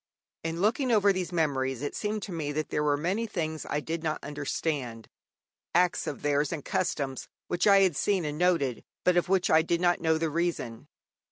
In 0.43 0.61
looking 0.61 0.91
over 0.91 1.13
these 1.13 1.31
memories 1.31 1.83
it 1.83 1.95
seemed 1.95 2.23
to 2.23 2.31
me 2.31 2.51
that 2.53 2.69
there 2.69 2.81
were 2.81 2.97
many 2.97 3.27
things 3.27 3.67
I 3.69 3.79
did 3.79 4.01
not 4.01 4.17
understand, 4.23 5.07
acts 5.75 6.07
of 6.07 6.23
theirs 6.23 6.51
and 6.51 6.65
customs, 6.65 7.27
which 7.49 7.67
I 7.67 7.81
had 7.81 7.95
seen 7.95 8.25
and 8.25 8.39
noted, 8.39 8.83
but 9.03 9.15
of 9.15 9.29
which 9.29 9.51
I 9.51 9.61
did 9.61 9.79
not 9.79 10.01
know 10.01 10.17
the 10.17 10.31
reason. 10.31 10.87